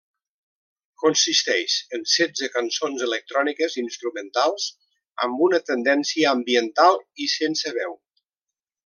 [1.01, 4.65] Consisteix en setze cançons electròniques instrumentals
[5.27, 7.95] amb una tendència ambiental i sense veu.